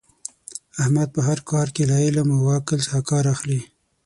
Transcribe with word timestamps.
احمد 0.81 1.09
په 1.15 1.21
هر 1.27 1.39
کار 1.51 1.67
کې 1.75 1.83
له 1.89 1.95
علم 2.05 2.27
او 2.37 2.43
عقل 2.57 2.79
څخه 2.85 2.99
کار 3.09 3.23
اخلي. 3.35 3.61